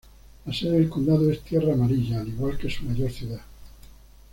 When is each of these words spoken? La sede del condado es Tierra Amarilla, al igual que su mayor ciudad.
La 0.47 0.51
sede 0.51 0.79
del 0.79 0.89
condado 0.89 1.29
es 1.29 1.41
Tierra 1.41 1.73
Amarilla, 1.73 2.21
al 2.21 2.27
igual 2.29 2.57
que 2.57 2.71
su 2.71 2.85
mayor 2.85 3.11
ciudad. 3.11 3.41